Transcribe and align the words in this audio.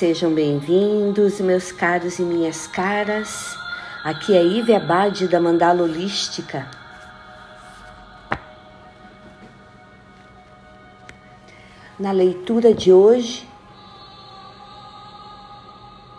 Sejam 0.00 0.32
bem-vindos, 0.32 1.42
meus 1.42 1.70
caros 1.72 2.18
e 2.18 2.22
minhas 2.22 2.66
caras. 2.66 3.54
Aqui 4.02 4.34
é 4.34 4.42
Ive 4.42 4.74
Abade 4.74 5.28
da 5.28 5.38
Mandala 5.38 5.82
Holística. 5.82 6.66
Na 11.98 12.12
leitura 12.12 12.72
de 12.72 12.90
hoje 12.90 13.46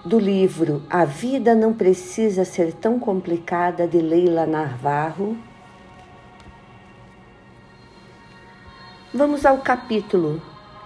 do 0.05 0.19
livro 0.19 0.83
A 0.87 1.03
Vida 1.03 1.55
Não 1.55 1.73
Precisa 1.73 2.45
Ser 2.45 2.73
Tão 2.73 2.99
Complicada 2.99 3.87
de 3.87 3.97
Leila 3.97 4.45
Navarro, 4.45 5.35
vamos 9.11 9.43
ao 9.43 9.57
capítulo 9.57 10.39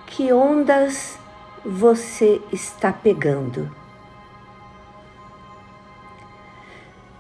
Que 0.07 0.32
Ondas 0.32 1.25
você 1.66 2.39
está 2.54 2.93
pegando? 2.93 3.71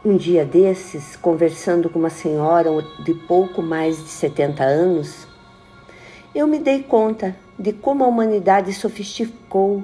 Um 0.03 0.15
dia 0.15 0.45
desses, 0.45 1.15
conversando 1.15 1.89
com 1.89 1.97
uma 1.97 2.11
senhora 2.11 2.69
de 3.03 3.15
pouco 3.15 3.63
mais 3.63 3.97
de 3.97 4.07
70 4.07 4.63
anos, 4.63 5.27
eu 6.35 6.45
me 6.45 6.59
dei 6.59 6.83
conta 6.83 7.35
de 7.57 7.73
como 7.73 8.03
a 8.03 8.07
humanidade 8.07 8.71
sofisticou 8.71 9.83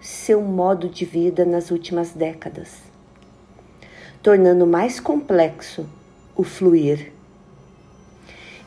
seu 0.00 0.40
modo 0.40 0.88
de 0.88 1.04
vida 1.04 1.44
nas 1.44 1.70
últimas 1.70 2.10
décadas, 2.10 2.78
tornando 4.20 4.66
mais 4.66 4.98
complexo 4.98 5.86
o 6.34 6.42
fluir. 6.42 7.12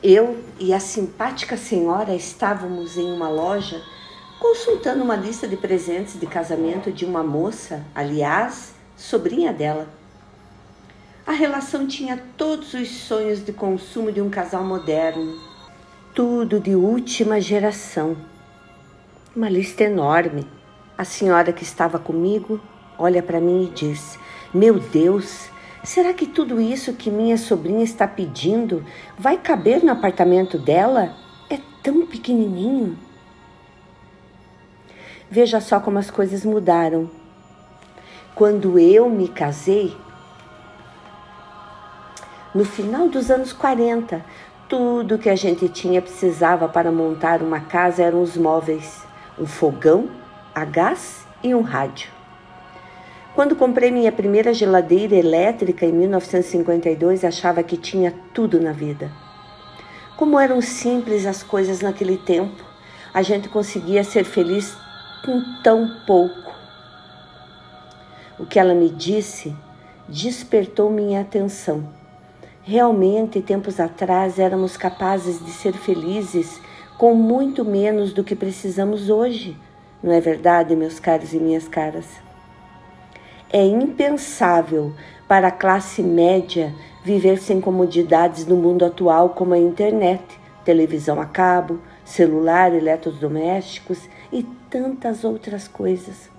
Eu 0.01 0.37
e 0.57 0.73
a 0.73 0.79
simpática 0.79 1.57
senhora 1.57 2.15
estávamos 2.15 2.95
em 2.95 3.11
uma 3.11 3.27
loja 3.27 3.81
consultando 4.43 5.05
uma 5.05 5.15
lista 5.15 5.47
de 5.47 5.55
presentes 5.55 6.19
de 6.19 6.27
casamento 6.27 6.91
de 6.91 7.05
uma 7.05 7.23
moça, 7.23 7.85
aliás, 7.95 8.73
sobrinha 8.93 9.53
dela. 9.53 9.87
A 11.25 11.31
relação 11.31 11.87
tinha 11.87 12.21
todos 12.35 12.73
os 12.73 12.89
sonhos 12.89 13.39
de 13.43 13.53
consumo 13.53 14.11
de 14.11 14.19
um 14.19 14.29
casal 14.29 14.61
moderno, 14.65 15.39
tudo 16.13 16.59
de 16.59 16.75
última 16.75 17.39
geração. 17.39 18.17
Uma 19.33 19.47
lista 19.47 19.85
enorme. 19.85 20.45
A 20.97 21.05
senhora 21.05 21.53
que 21.53 21.63
estava 21.63 21.97
comigo 21.97 22.59
olha 22.99 23.23
para 23.23 23.39
mim 23.39 23.67
e 23.67 23.69
diz: 23.69 24.19
Meu 24.53 24.77
Deus, 24.77 25.47
será 25.85 26.13
que 26.13 26.27
tudo 26.27 26.59
isso 26.59 26.91
que 26.91 27.09
minha 27.09 27.37
sobrinha 27.37 27.85
está 27.85 28.05
pedindo 28.05 28.85
vai 29.17 29.37
caber 29.37 29.81
no 29.81 29.93
apartamento 29.93 30.57
dela? 30.59 31.15
É 31.49 31.57
tão 31.81 32.05
pequenininho. 32.05 32.99
Veja 35.35 35.59
só 35.59 35.79
como 35.79 35.97
as 35.97 36.11
coisas 36.11 36.45
mudaram. 36.45 37.09
Quando 38.35 38.77
eu 38.77 39.09
me 39.09 39.27
casei, 39.27 39.97
no 42.53 42.63
final 42.63 43.09
dos 43.09 43.31
anos 43.31 43.51
40, 43.51 44.23
tudo 44.69 45.17
que 45.17 45.31
a 45.31 45.35
gente 45.35 45.67
tinha 45.69 46.03
precisava 46.03 46.69
para 46.69 46.91
montar 46.91 47.41
uma 47.41 47.61
casa 47.61 48.03
eram 48.03 48.21
os 48.21 48.37
móveis, 48.37 49.01
um 49.39 49.47
fogão, 49.47 50.07
a 50.53 50.63
gás 50.65 51.25
e 51.41 51.55
um 51.55 51.61
rádio. 51.61 52.11
Quando 53.33 53.55
comprei 53.55 53.89
minha 53.89 54.11
primeira 54.11 54.53
geladeira 54.53 55.15
elétrica 55.15 55.83
em 55.83 55.93
1952, 55.93 57.23
achava 57.23 57.63
que 57.63 57.75
tinha 57.75 58.13
tudo 58.35 58.61
na 58.61 58.71
vida. 58.71 59.11
Como 60.15 60.39
eram 60.39 60.61
simples 60.61 61.25
as 61.25 61.41
coisas 61.41 61.81
naquele 61.81 62.17
tempo, 62.17 62.63
a 63.11 63.23
gente 63.23 63.49
conseguia 63.49 64.03
ser 64.03 64.25
feliz 64.25 64.82
com 65.23 65.41
tão 65.63 65.89
pouco. 66.05 66.53
O 68.37 68.45
que 68.45 68.59
ela 68.59 68.73
me 68.73 68.89
disse 68.89 69.55
despertou 70.07 70.89
minha 70.89 71.21
atenção. 71.21 71.87
Realmente, 72.61 73.41
tempos 73.41 73.79
atrás, 73.79 74.37
éramos 74.37 74.75
capazes 74.75 75.43
de 75.43 75.51
ser 75.51 75.73
felizes 75.73 76.61
com 76.97 77.13
muito 77.13 77.63
menos 77.63 78.13
do 78.13 78.23
que 78.23 78.35
precisamos 78.35 79.09
hoje. 79.09 79.57
Não 80.01 80.11
é 80.11 80.19
verdade, 80.19 80.75
meus 80.75 80.99
caros 80.99 81.33
e 81.33 81.37
minhas 81.37 81.67
caras? 81.67 82.05
É 83.49 83.65
impensável 83.65 84.93
para 85.27 85.47
a 85.47 85.51
classe 85.51 86.01
média 86.01 86.73
viver 87.03 87.37
sem 87.37 87.61
comodidades 87.61 88.45
no 88.45 88.55
mundo 88.55 88.85
atual 88.85 89.29
como 89.29 89.53
a 89.53 89.57
internet, 89.57 90.23
televisão 90.65 91.19
a 91.21 91.25
cabo, 91.25 91.79
celular, 92.03 92.73
eletrodomésticos 92.73 94.09
e 94.31 94.43
tantas 94.69 95.23
outras 95.23 95.67
coisas. 95.67 96.29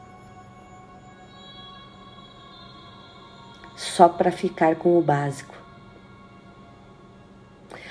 Só 3.77 4.09
para 4.09 4.31
ficar 4.31 4.77
com 4.77 4.99
o 4.99 5.03
básico. 5.03 5.55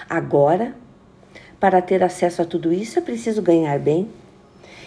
Agora, 0.10 0.76
para 1.60 1.82
ter 1.82 2.04
acesso 2.04 2.42
a 2.42 2.46
tudo 2.46 2.74
isso, 2.74 3.00
é 3.00 3.02
preciso 3.02 3.42
ganhar 3.42 3.80
bem. 3.80 4.10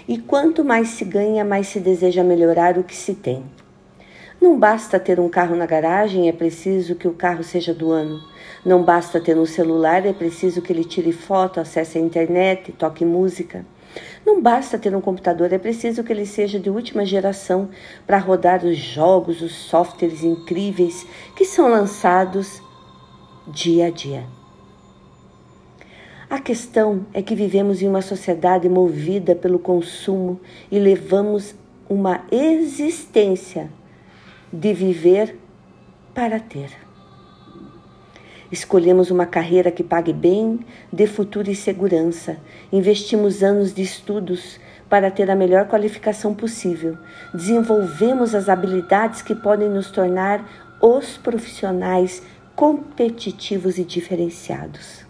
E 0.07 0.19
quanto 0.19 0.65
mais 0.65 0.89
se 0.91 1.05
ganha, 1.05 1.45
mais 1.45 1.69
se 1.69 1.81
deseja 1.81 2.23
melhorar 2.23 2.79
o 2.79 2.85
que 2.85 2.95
se 2.95 3.15
tem. 3.15 3.45
Não 4.41 4.59
basta 4.59 5.01
ter 5.01 5.19
um 5.19 5.31
carro 5.31 5.57
na 5.57 5.65
garagem, 5.65 6.29
é 6.29 6.33
preciso 6.33 6.95
que 6.95 7.09
o 7.09 7.15
carro 7.15 7.43
seja 7.43 7.73
do 7.73 7.91
ano. 7.91 8.21
Não 8.65 8.83
basta 8.83 9.19
ter 9.19 9.37
um 9.39 9.47
celular, 9.47 10.05
é 10.05 10.13
preciso 10.13 10.61
que 10.61 10.73
ele 10.73 10.85
tire 10.85 11.13
foto, 11.13 11.59
acesse 11.59 11.97
a 11.97 12.01
internet, 12.01 12.71
toque 12.73 13.05
música. 13.05 13.65
Não 14.27 14.43
basta 14.43 14.79
ter 14.79 14.95
um 14.95 15.01
computador, 15.01 15.53
é 15.53 15.59
preciso 15.59 16.05
que 16.05 16.13
ele 16.13 16.27
seja 16.27 16.61
de 16.61 16.69
última 16.69 17.07
geração 17.07 17.71
para 18.07 18.19
rodar 18.19 18.63
os 18.63 18.77
jogos, 18.77 19.41
os 19.41 19.55
softwares 19.55 20.23
incríveis 20.23 21.07
que 21.35 21.45
são 21.47 21.69
lançados 21.69 22.61
dia 23.49 23.87
a 23.87 23.91
dia. 23.91 24.25
A 26.29 26.41
questão 26.41 27.07
é 27.15 27.23
que 27.23 27.35
vivemos 27.35 27.81
em 27.81 27.89
uma 27.89 28.03
sociedade 28.03 28.69
movida 28.69 29.35
pelo 29.35 29.59
consumo 29.59 30.39
e 30.71 30.79
levamos 30.79 31.55
uma 31.89 32.25
existência 32.31 33.71
de 34.53 34.73
viver 34.73 35.39
para 36.15 36.41
ter. 36.41 36.71
Escolhemos 38.51 39.11
uma 39.11 39.27
carreira 39.27 39.71
que 39.73 39.83
pague 39.83 40.13
bem, 40.13 40.61
dê 40.93 41.07
futuro 41.07 41.51
e 41.51 41.55
segurança. 41.55 42.37
Investimos 42.73 43.43
anos 43.43 43.75
de 43.75 43.83
estudos 43.83 44.61
para 44.89 45.11
ter 45.11 45.31
a 45.31 45.35
melhor 45.35 45.67
qualificação 45.67 46.33
possível. 46.33 46.97
Desenvolvemos 47.35 48.35
as 48.35 48.49
habilidades 48.49 49.21
que 49.21 49.35
podem 49.35 49.69
nos 49.69 49.91
tornar 49.91 50.49
os 50.81 51.17
profissionais 51.17 52.23
competitivos 52.55 53.79
e 53.79 53.85
diferenciados. 53.85 55.05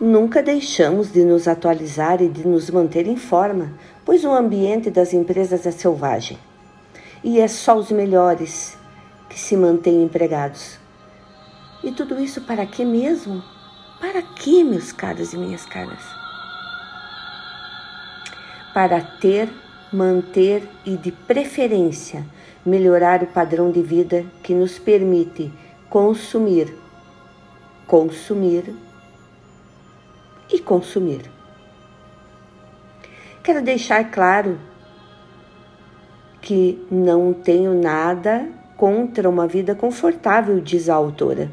Nunca 0.00 0.42
deixamos 0.42 1.12
de 1.12 1.24
nos 1.24 1.48
atualizar 1.48 2.20
e 2.20 2.28
de 2.28 2.46
nos 2.46 2.68
manter 2.68 3.06
em 3.06 3.16
forma, 3.16 3.72
pois 4.04 4.24
o 4.24 4.30
ambiente 4.30 4.90
das 4.90 5.14
empresas 5.14 5.64
é 5.64 5.70
selvagem. 5.70 6.36
E 7.26 7.40
é 7.40 7.48
só 7.48 7.76
os 7.76 7.90
melhores 7.90 8.78
que 9.28 9.36
se 9.36 9.56
mantêm 9.56 10.04
empregados. 10.04 10.78
E 11.82 11.90
tudo 11.90 12.20
isso 12.20 12.42
para 12.42 12.64
quê 12.64 12.84
mesmo? 12.84 13.42
Para 14.00 14.22
quê, 14.22 14.62
meus 14.62 14.92
caros 14.92 15.32
e 15.32 15.36
minhas 15.36 15.66
caras? 15.66 15.98
Para 18.72 19.00
ter, 19.00 19.52
manter 19.92 20.68
e, 20.84 20.96
de 20.96 21.10
preferência, 21.10 22.24
melhorar 22.64 23.24
o 23.24 23.26
padrão 23.26 23.72
de 23.72 23.82
vida 23.82 24.24
que 24.40 24.54
nos 24.54 24.78
permite 24.78 25.52
consumir, 25.90 26.72
consumir 27.88 28.72
e 30.48 30.60
consumir. 30.60 31.28
Quero 33.42 33.62
deixar 33.62 34.12
claro 34.12 34.60
que 36.46 36.78
não 36.88 37.32
tenho 37.32 37.74
nada 37.74 38.48
contra 38.76 39.28
uma 39.28 39.48
vida 39.48 39.74
confortável, 39.74 40.60
diz 40.60 40.88
a 40.88 40.94
autora 40.94 41.50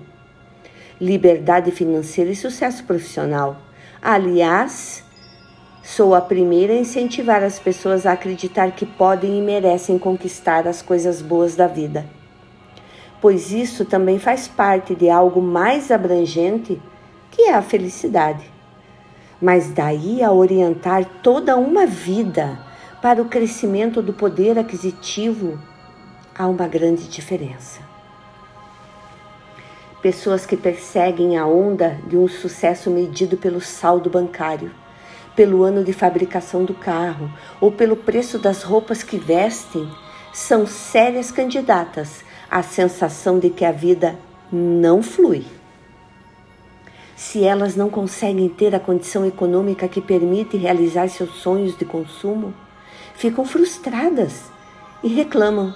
liberdade 1.01 1.71
financeira 1.71 2.31
e 2.31 2.35
sucesso 2.35 2.83
profissional. 2.83 3.57
Aliás, 4.01 5.03
sou 5.81 6.13
a 6.13 6.21
primeira 6.21 6.73
a 6.73 6.77
incentivar 6.77 7.43
as 7.43 7.59
pessoas 7.59 8.05
a 8.05 8.11
acreditar 8.11 8.71
que 8.71 8.85
podem 8.85 9.39
e 9.39 9.41
merecem 9.41 9.97
conquistar 9.97 10.67
as 10.67 10.81
coisas 10.81 11.21
boas 11.21 11.55
da 11.55 11.67
vida. 11.67 12.05
Pois 13.19 13.51
isso 13.51 13.85
também 13.85 14.19
faz 14.19 14.47
parte 14.47 14.93
de 14.93 15.09
algo 15.09 15.41
mais 15.41 15.91
abrangente 15.91 16.79
que 17.31 17.43
é 17.43 17.53
a 17.55 17.61
felicidade. 17.61 18.45
Mas 19.41 19.71
daí 19.71 20.21
a 20.21 20.31
orientar 20.31 21.03
toda 21.21 21.57
uma 21.57 21.85
vida 21.85 22.59
para 23.03 23.21
o 23.21 23.25
crescimento 23.25 24.01
do 24.01 24.13
poder 24.13 24.57
aquisitivo, 24.57 25.59
há 26.33 26.47
uma 26.47 26.67
grande 26.67 27.07
diferença 27.07 27.93
pessoas 30.03 30.45
que 30.45 30.57
perseguem 30.57 31.37
a 31.37 31.47
onda 31.47 31.97
de 32.05 32.17
um 32.17 32.27
sucesso 32.27 32.91
medido 32.91 33.37
pelo 33.37 33.61
saldo 33.61 34.09
bancário, 34.09 34.69
pelo 35.33 35.63
ano 35.63 35.81
de 35.81 35.93
fabricação 35.93 36.65
do 36.65 36.73
carro 36.73 37.31
ou 37.61 37.71
pelo 37.71 37.95
preço 37.95 38.37
das 38.37 38.63
roupas 38.63 39.01
que 39.01 39.17
vestem, 39.17 39.89
são 40.33 40.67
sérias 40.67 41.31
candidatas 41.31 42.21
à 42.51 42.61
sensação 42.61 43.39
de 43.39 43.49
que 43.49 43.63
a 43.63 43.71
vida 43.71 44.19
não 44.51 45.01
flui. 45.01 45.45
Se 47.15 47.45
elas 47.45 47.77
não 47.77 47.89
conseguem 47.89 48.49
ter 48.49 48.75
a 48.75 48.81
condição 48.81 49.25
econômica 49.25 49.87
que 49.87 50.01
permite 50.01 50.57
realizar 50.57 51.07
seus 51.07 51.35
sonhos 51.35 51.77
de 51.77 51.85
consumo, 51.85 52.53
ficam 53.23 53.45
frustradas 53.45 54.51
e 55.01 55.07
reclamam. 55.07 55.73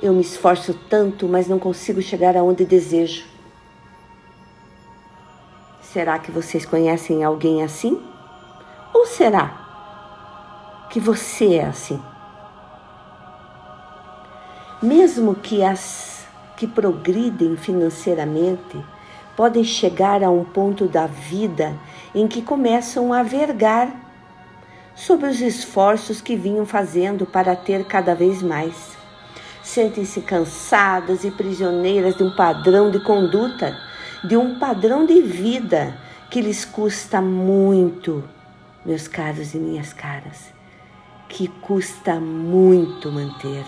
Eu 0.00 0.12
me 0.12 0.20
esforço 0.20 0.72
tanto, 0.88 1.26
mas 1.26 1.48
não 1.48 1.58
consigo 1.58 2.00
chegar 2.00 2.36
aonde 2.36 2.64
desejo. 2.64 3.24
Será 5.80 6.20
que 6.20 6.30
vocês 6.30 6.64
conhecem 6.64 7.24
alguém 7.24 7.64
assim? 7.64 8.00
Ou 8.94 9.06
será 9.06 10.86
que 10.88 11.00
você 11.00 11.56
é 11.56 11.64
assim? 11.64 12.00
Mesmo 14.80 15.34
que 15.34 15.64
as 15.64 16.24
que 16.56 16.68
progridem 16.68 17.56
financeiramente 17.56 18.80
podem 19.36 19.64
chegar 19.64 20.22
a 20.22 20.30
um 20.30 20.44
ponto 20.44 20.86
da 20.86 21.08
vida 21.08 21.74
em 22.14 22.28
que 22.28 22.40
começam 22.40 23.12
a 23.12 23.24
vergar 23.24 24.05
sobre 24.96 25.28
os 25.28 25.40
esforços 25.40 26.20
que 26.20 26.34
vinham 26.34 26.66
fazendo 26.66 27.24
para 27.24 27.54
ter 27.54 27.84
cada 27.84 28.14
vez 28.14 28.42
mais. 28.42 28.96
Sentem-se 29.62 30.22
cansadas 30.22 31.22
e 31.22 31.30
prisioneiras 31.30 32.16
de 32.16 32.24
um 32.24 32.34
padrão 32.34 32.90
de 32.90 32.98
conduta 33.00 33.76
de 34.26 34.36
um 34.36 34.58
padrão 34.58 35.06
de 35.06 35.22
vida 35.22 35.96
que 36.30 36.40
lhes 36.40 36.64
custa 36.64 37.20
muito, 37.20 38.24
meus 38.84 39.06
caros 39.06 39.54
e 39.54 39.58
minhas 39.58 39.92
caras, 39.92 40.52
que 41.28 41.46
custa 41.46 42.14
muito 42.18 43.10
manter. 43.10 43.64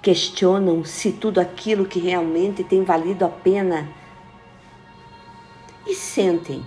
Questionam 0.00 0.84
se 0.84 1.12
tudo 1.12 1.40
aquilo 1.40 1.86
que 1.86 1.98
realmente 1.98 2.62
tem 2.64 2.84
valido 2.84 3.24
a 3.24 3.28
pena 3.28 3.88
e 5.86 5.94
sentem 5.94 6.64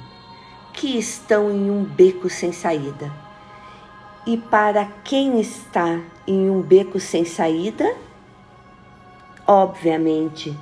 que 0.76 1.00
estão 1.00 1.50
em 1.50 1.72
um 1.72 1.84
beco 1.84 2.30
sem 2.30 2.52
saída. 2.52 3.12
E 4.28 4.38
para 4.38 4.86
quem 5.04 5.40
está 5.40 6.02
em 6.28 6.50
um 6.50 6.62
beco 6.62 7.00
sem 7.00 7.24
saída, 7.24 7.96
obviamente, 9.48 10.56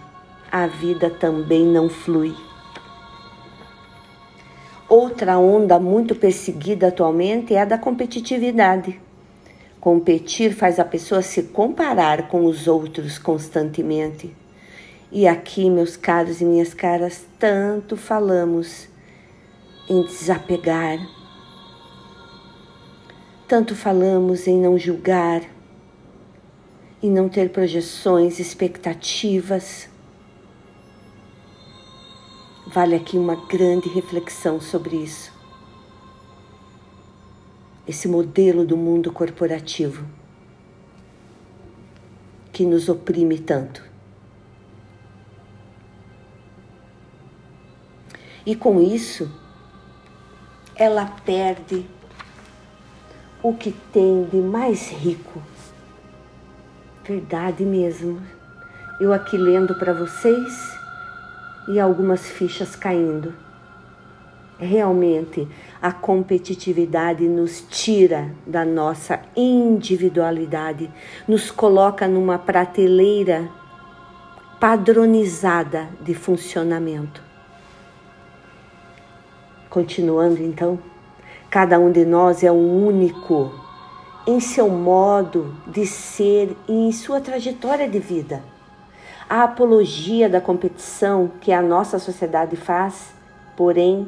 a 0.52 0.68
vida 0.68 1.10
também 1.10 1.66
não 1.66 1.90
flui. 1.90 2.36
Outra 4.88 5.40
onda 5.40 5.80
muito 5.80 6.14
perseguida 6.14 6.90
atualmente 6.90 7.56
é 7.56 7.62
a 7.62 7.66
da 7.66 7.78
competitividade. 7.78 9.02
Competir 9.80 10.54
faz 10.54 10.80
a 10.80 10.86
pessoa 10.86 11.24
se 11.24 11.44
comparar 11.44 12.28
com 12.28 12.46
os 12.46 12.68
outros 12.68 13.18
constantemente. 13.18 14.36
E 15.12 15.28
aqui, 15.28 15.70
meus 15.70 15.98
caros 15.98 16.42
e 16.42 16.46
minhas 16.46 16.74
caras, 16.74 17.26
tanto 17.40 17.98
falamos 17.98 18.93
em 19.90 20.02
desapegar, 20.04 21.00
tanto 23.48 23.76
falamos 23.76 24.48
em 24.48 24.58
não 24.58 24.78
julgar, 24.78 25.44
e 27.04 27.10
não 27.10 27.28
ter 27.28 27.50
projeções, 27.50 28.40
expectativas. 28.40 29.90
Vale 32.66 32.96
aqui 32.96 33.18
uma 33.18 33.36
grande 33.36 33.90
reflexão 33.90 34.62
sobre 34.62 34.96
isso. 34.96 35.34
Esse 37.86 38.08
modelo 38.08 38.66
do 38.66 38.78
mundo 38.78 39.12
corporativo 39.12 40.08
que 42.54 42.66
nos 42.66 42.88
oprime 42.88 43.38
tanto. 43.38 43.84
E 48.46 48.56
com 48.56 48.82
isso, 48.82 49.30
ela 50.76 51.06
perde 51.26 51.86
o 53.42 53.54
que 53.54 53.72
tem 53.72 54.26
de 54.26 54.38
mais 54.38 54.90
rico 54.90 55.42
Verdade 57.06 57.66
mesmo. 57.66 58.22
Eu 58.98 59.12
aqui 59.12 59.36
lendo 59.36 59.76
para 59.76 59.92
vocês 59.94 60.74
e 61.68 61.78
algumas 61.78 62.26
fichas 62.26 62.78
caindo. 62.78 63.34
Realmente, 64.58 65.46
a 65.82 65.92
competitividade 65.92 67.28
nos 67.28 67.60
tira 67.70 68.32
da 68.48 68.64
nossa 68.64 69.20
individualidade, 69.36 70.90
nos 71.28 71.52
coloca 71.52 72.08
numa 72.08 72.40
prateleira 72.40 73.50
padronizada 74.62 75.90
de 76.00 76.14
funcionamento. 76.14 77.22
Continuando 79.74 80.40
então, 80.44 80.78
cada 81.50 81.80
um 81.80 81.92
de 81.92 82.06
nós 82.06 82.44
é 82.44 82.52
um 82.52 82.86
único 82.86 83.52
em 84.28 84.40
seu 84.40 84.70
modo 84.70 85.52
de 85.66 85.84
ser 85.88 86.56
e 86.68 86.72
em 86.72 86.92
sua 86.92 87.20
trajetória 87.20 87.90
de 87.90 87.98
vida. 87.98 88.44
A 89.28 89.42
apologia 89.42 90.30
da 90.30 90.40
competição 90.40 91.32
que 91.42 91.52
a 91.52 91.60
nossa 91.60 91.98
sociedade 91.98 92.56
faz, 92.56 93.16
porém, 93.58 94.08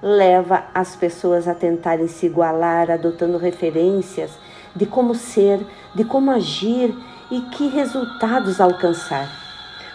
leva 0.00 0.66
as 0.72 0.94
pessoas 0.94 1.48
a 1.48 1.56
tentarem 1.56 2.06
se 2.06 2.26
igualar, 2.26 2.88
adotando 2.88 3.36
referências 3.36 4.38
de 4.76 4.86
como 4.86 5.16
ser, 5.16 5.58
de 5.92 6.04
como 6.04 6.30
agir 6.30 6.96
e 7.32 7.40
que 7.40 7.66
resultados 7.66 8.60
alcançar. 8.60 9.39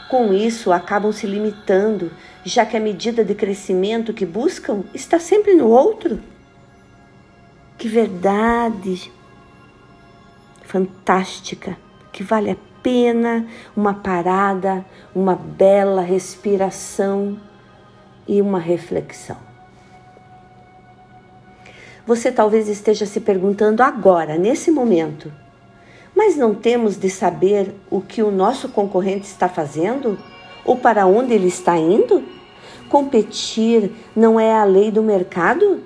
Com 0.09 0.33
isso, 0.33 0.71
acabam 0.71 1.11
se 1.11 1.25
limitando, 1.25 2.11
já 2.43 2.65
que 2.65 2.77
a 2.77 2.79
medida 2.79 3.23
de 3.23 3.33
crescimento 3.33 4.13
que 4.13 4.25
buscam 4.25 4.83
está 4.93 5.19
sempre 5.19 5.55
no 5.55 5.67
outro. 5.67 6.19
Que 7.77 7.87
verdade 7.87 9.11
fantástica, 10.63 11.77
que 12.11 12.23
vale 12.23 12.51
a 12.51 12.57
pena 12.83 13.47
uma 13.75 13.93
parada, 13.93 14.85
uma 15.13 15.35
bela 15.35 16.01
respiração 16.01 17.39
e 18.27 18.41
uma 18.41 18.59
reflexão. 18.59 19.37
Você 22.05 22.31
talvez 22.31 22.67
esteja 22.67 23.05
se 23.05 23.19
perguntando 23.19 23.81
agora, 23.81 24.37
nesse 24.37 24.69
momento, 24.69 25.31
mas 26.15 26.37
não 26.37 26.55
temos 26.55 26.97
de 26.97 27.09
saber 27.09 27.75
o 27.91 27.99
que 27.99 28.23
o 28.23 28.31
nosso 28.31 28.69
concorrente 28.69 29.25
está 29.25 29.49
fazendo 29.49 30.17
ou 30.63 30.77
para 30.77 31.05
onde 31.05 31.33
ele 31.33 31.47
está 31.47 31.77
indo? 31.77 32.23
Competir 32.89 33.91
não 34.15 34.39
é 34.39 34.53
a 34.53 34.63
lei 34.63 34.91
do 34.91 35.03
mercado? 35.03 35.83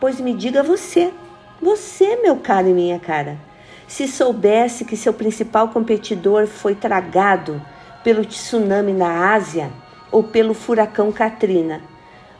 Pois 0.00 0.20
me 0.20 0.32
diga 0.32 0.62
você. 0.62 1.12
Você, 1.60 2.16
meu 2.16 2.36
caro 2.36 2.68
e 2.68 2.72
minha 2.72 3.00
cara, 3.00 3.36
se 3.86 4.06
soubesse 4.06 4.84
que 4.84 4.96
seu 4.96 5.12
principal 5.12 5.68
competidor 5.68 6.46
foi 6.46 6.74
tragado 6.74 7.60
pelo 8.04 8.24
tsunami 8.24 8.92
na 8.92 9.34
Ásia 9.34 9.70
ou 10.12 10.22
pelo 10.22 10.54
furacão 10.54 11.10
Katrina, 11.10 11.82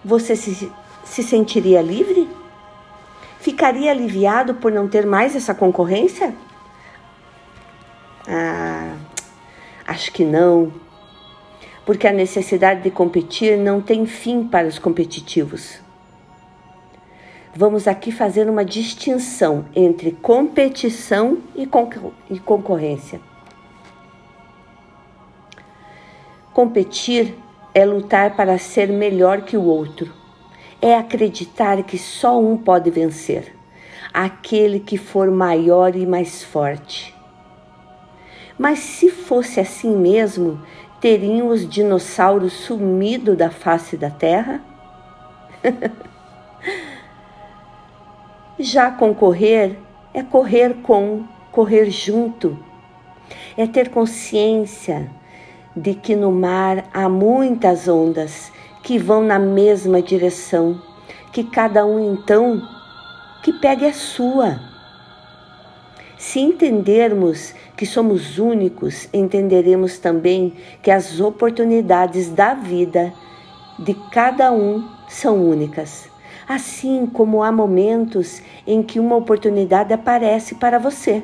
você 0.04 0.37
se, 0.37 0.70
se 1.04 1.22
sentiria 1.22 1.82
livre? 1.82 2.28
Ficaria 3.40 3.90
aliviado 3.90 4.54
por 4.54 4.73
não 4.73 4.88
ter 4.88 5.07
mais 5.07 5.35
essa 5.35 5.54
concorrência? 5.54 6.35
Ah, 8.26 8.97
acho 9.87 10.12
que 10.12 10.25
não. 10.25 10.73
Porque 11.87 12.07
a 12.07 12.12
necessidade 12.12 12.83
de 12.83 12.90
competir 12.90 13.57
não 13.57 13.80
tem 13.80 14.04
fim 14.07 14.47
para 14.47 14.66
os 14.66 14.78
competitivos 14.78 15.80
vamos 17.59 17.88
aqui 17.88 18.12
fazer 18.12 18.49
uma 18.49 18.64
distinção 18.64 19.64
entre 19.75 20.12
competição 20.12 21.38
e, 21.57 21.68
e 22.30 22.38
concorrência. 22.38 23.21
Competir 26.52 27.35
é 27.75 27.85
lutar 27.85 28.37
para 28.37 28.57
ser 28.59 28.87
melhor 28.88 29.42
que 29.42 29.57
o 29.57 29.64
outro, 29.64 30.09
é 30.80 30.94
acreditar 30.94 31.82
que 31.82 31.99
só 31.99 32.40
um 32.40 32.56
pode 32.56 32.90
vencer, 32.90 33.54
aquele 34.12 34.80
que 34.80 34.97
for 34.97 35.30
maior 35.30 35.97
e 35.97 36.06
mais 36.06 36.42
forte. 36.42 37.14
Mas 38.58 38.78
se 38.80 39.11
fosse 39.11 39.61
assim 39.61 39.97
mesmo, 39.97 40.61
teriam 41.00 41.49
os 41.49 41.68
dinossauros 41.68 42.52
sumido 42.52 43.37
da 43.37 43.50
face 43.50 43.97
da 43.97 44.11
Terra? 44.11 44.61
Já 48.58 48.90
concorrer 48.90 49.78
é 50.12 50.23
correr 50.23 50.75
com, 50.82 51.25
correr 51.52 51.90
junto, 51.90 52.58
é 53.56 53.66
ter 53.66 53.90
consciência 53.90 55.08
de 55.76 55.94
que 55.94 56.16
no 56.16 56.32
mar 56.32 56.87
há 56.92 57.08
muitas 57.08 57.87
ondas 57.87 58.50
que 58.88 58.97
vão 58.97 59.23
na 59.23 59.38
mesma 59.38 60.00
direção, 60.00 60.80
que 61.30 61.45
cada 61.45 61.85
um 61.85 62.14
então 62.14 62.66
que 63.42 63.52
pegue 63.52 63.85
a 63.85 63.92
sua. 63.92 64.59
Se 66.16 66.40
entendermos 66.40 67.52
que 67.76 67.85
somos 67.85 68.38
únicos, 68.38 69.07
entenderemos 69.12 69.99
também 69.99 70.54
que 70.83 70.90
as 70.90 71.21
oportunidades 71.21 72.30
da 72.30 72.54
vida 72.54 73.12
de 73.78 73.92
cada 74.11 74.50
um 74.52 74.88
são 75.07 75.37
únicas. 75.37 76.09
Assim 76.49 77.04
como 77.04 77.42
há 77.42 77.52
momentos 77.52 78.40
em 78.66 78.83
que 78.83 78.99
uma 78.99 79.16
oportunidade 79.16 79.92
aparece 79.92 80.54
para 80.54 80.78
você. 80.78 81.23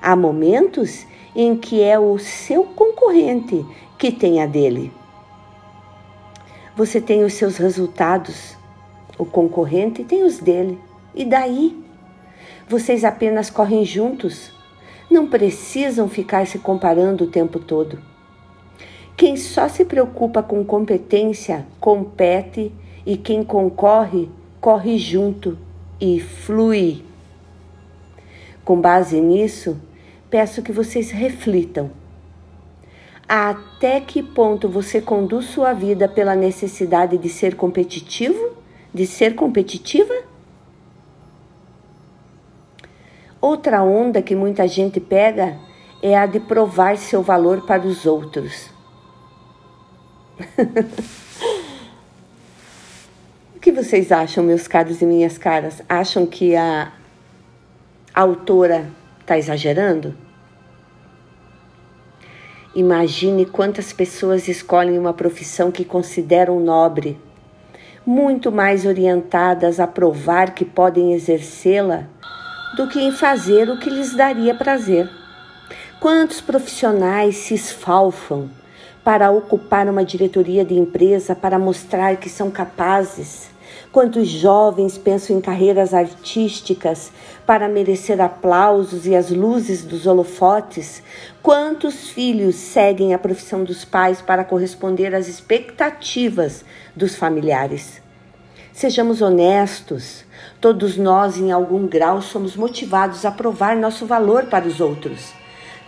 Há 0.00 0.14
momentos 0.14 1.04
em 1.34 1.56
que 1.56 1.82
é 1.82 1.98
o 1.98 2.20
seu 2.20 2.62
concorrente 2.62 3.66
que 3.98 4.12
tem 4.12 4.40
a 4.40 4.46
dele. 4.46 4.92
Você 6.78 7.00
tem 7.00 7.24
os 7.24 7.32
seus 7.32 7.56
resultados, 7.56 8.56
o 9.18 9.24
concorrente 9.24 10.04
tem 10.04 10.22
os 10.22 10.38
dele. 10.38 10.78
E 11.12 11.24
daí? 11.24 11.76
Vocês 12.68 13.02
apenas 13.02 13.50
correm 13.50 13.84
juntos. 13.84 14.52
Não 15.10 15.26
precisam 15.26 16.08
ficar 16.08 16.46
se 16.46 16.60
comparando 16.60 17.24
o 17.24 17.26
tempo 17.26 17.58
todo. 17.58 17.98
Quem 19.16 19.36
só 19.36 19.68
se 19.68 19.84
preocupa 19.84 20.40
com 20.40 20.64
competência, 20.64 21.66
compete, 21.80 22.72
e 23.04 23.16
quem 23.16 23.42
concorre, 23.42 24.28
corre 24.60 24.98
junto 24.98 25.58
e 26.00 26.20
flui. 26.20 27.02
Com 28.64 28.80
base 28.80 29.20
nisso, 29.20 29.76
peço 30.30 30.62
que 30.62 30.70
vocês 30.70 31.10
reflitam. 31.10 31.90
Até 33.28 34.00
que 34.00 34.22
ponto 34.22 34.68
você 34.68 35.02
conduz 35.02 35.46
sua 35.46 35.74
vida 35.74 36.08
pela 36.08 36.34
necessidade 36.34 37.18
de 37.18 37.28
ser 37.28 37.56
competitivo? 37.56 38.56
De 38.92 39.06
ser 39.06 39.34
competitiva? 39.34 40.14
Outra 43.40 43.82
onda 43.82 44.22
que 44.22 44.34
muita 44.34 44.66
gente 44.66 44.98
pega 44.98 45.58
é 46.02 46.16
a 46.16 46.24
de 46.26 46.40
provar 46.40 46.96
seu 46.96 47.22
valor 47.22 47.66
para 47.66 47.86
os 47.86 48.06
outros. 48.06 48.70
o 53.54 53.60
que 53.60 53.70
vocês 53.70 54.10
acham, 54.10 54.42
meus 54.42 54.66
caros 54.66 55.02
e 55.02 55.06
minhas 55.06 55.36
caras? 55.36 55.82
Acham 55.88 56.24
que 56.24 56.56
a, 56.56 56.92
autora 58.14 58.90
está 59.20 59.38
exagerando? 59.38 60.16
Imagine 62.78 63.44
quantas 63.44 63.92
pessoas 63.92 64.46
escolhem 64.46 65.00
uma 65.00 65.12
profissão 65.12 65.68
que 65.68 65.84
consideram 65.84 66.60
nobre, 66.60 67.20
muito 68.06 68.52
mais 68.52 68.86
orientadas 68.86 69.80
a 69.80 69.86
provar 69.88 70.54
que 70.54 70.64
podem 70.64 71.12
exercê-la 71.12 72.04
do 72.76 72.86
que 72.86 73.00
em 73.00 73.10
fazer 73.10 73.68
o 73.68 73.80
que 73.80 73.90
lhes 73.90 74.14
daria 74.14 74.54
prazer. 74.54 75.10
Quantos 75.98 76.40
profissionais 76.40 77.38
se 77.38 77.54
esfalfam 77.54 78.48
para 79.02 79.28
ocupar 79.28 79.88
uma 79.88 80.04
diretoria 80.04 80.64
de 80.64 80.74
empresa 80.74 81.34
para 81.34 81.58
mostrar 81.58 82.16
que 82.18 82.28
são 82.28 82.48
capazes. 82.48 83.50
Quantos 83.90 84.28
jovens 84.28 84.98
pensam 84.98 85.38
em 85.38 85.40
carreiras 85.40 85.94
artísticas 85.94 87.10
para 87.46 87.68
merecer 87.68 88.20
aplausos 88.20 89.06
e 89.06 89.16
as 89.16 89.30
luzes 89.30 89.82
dos 89.82 90.06
holofotes? 90.06 91.02
Quantos 91.42 92.10
filhos 92.10 92.54
seguem 92.54 93.14
a 93.14 93.18
profissão 93.18 93.64
dos 93.64 93.86
pais 93.86 94.20
para 94.20 94.44
corresponder 94.44 95.14
às 95.14 95.26
expectativas 95.26 96.66
dos 96.94 97.16
familiares? 97.16 98.02
Sejamos 98.74 99.22
honestos, 99.22 100.22
todos 100.60 100.98
nós, 100.98 101.38
em 101.38 101.50
algum 101.50 101.86
grau, 101.86 102.20
somos 102.20 102.54
motivados 102.54 103.24
a 103.24 103.30
provar 103.30 103.74
nosso 103.74 104.04
valor 104.04 104.44
para 104.44 104.68
os 104.68 104.80
outros. 104.80 105.37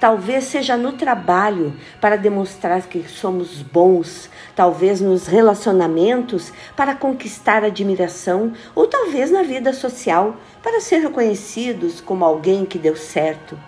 Talvez 0.01 0.45
seja 0.45 0.79
no 0.79 0.93
trabalho 0.93 1.77
para 2.01 2.17
demonstrar 2.17 2.81
que 2.87 3.07
somos 3.07 3.61
bons, 3.61 4.31
talvez 4.57 4.99
nos 4.99 5.27
relacionamentos 5.27 6.55
para 6.75 6.95
conquistar 6.95 7.63
admiração, 7.63 8.55
ou 8.75 8.87
talvez 8.87 9.31
na 9.31 9.43
vida 9.43 9.75
social 9.75 10.37
para 10.63 10.81
ser 10.81 11.01
reconhecidos 11.01 12.01
como 12.01 12.25
alguém 12.25 12.65
que 12.65 12.79
deu 12.79 12.97
certo. 12.97 13.59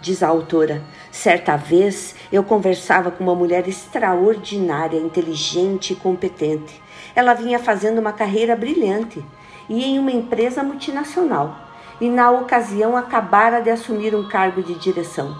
Diz 0.00 0.22
a 0.22 0.28
autora: 0.28 0.80
certa 1.10 1.56
vez 1.56 2.14
eu 2.30 2.44
conversava 2.44 3.10
com 3.10 3.24
uma 3.24 3.34
mulher 3.34 3.66
extraordinária, 3.66 4.98
inteligente 4.98 5.94
e 5.94 5.96
competente. 5.96 6.80
Ela 7.16 7.34
vinha 7.34 7.58
fazendo 7.58 7.98
uma 7.98 8.12
carreira 8.12 8.54
brilhante 8.54 9.24
e 9.68 9.84
em 9.84 9.98
uma 9.98 10.12
empresa 10.12 10.62
multinacional 10.62 11.61
e 12.02 12.10
na 12.10 12.32
ocasião 12.32 12.96
acabara 12.96 13.60
de 13.60 13.70
assumir 13.70 14.12
um 14.12 14.28
cargo 14.28 14.60
de 14.60 14.74
direção. 14.74 15.38